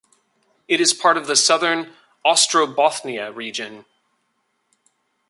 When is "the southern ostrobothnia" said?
1.27-3.31